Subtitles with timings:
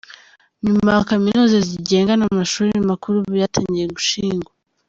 [0.65, 4.49] Nyuma Kaminuza zigenga n’amashuri makuru byatangiye gushingwa.